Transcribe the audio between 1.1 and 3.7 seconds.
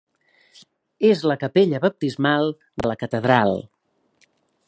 la Capella Baptismal de la Catedral.